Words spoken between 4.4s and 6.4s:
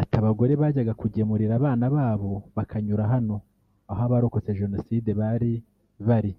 Jenoside bari bari